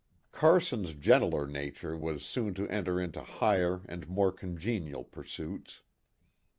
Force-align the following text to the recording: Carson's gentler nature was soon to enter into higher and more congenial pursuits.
Carson's 0.31 0.95
gentler 0.95 1.45
nature 1.45 1.95
was 1.95 2.25
soon 2.25 2.55
to 2.55 2.67
enter 2.69 2.99
into 2.99 3.21
higher 3.21 3.83
and 3.87 4.07
more 4.09 4.31
congenial 4.31 5.03
pursuits. 5.03 5.81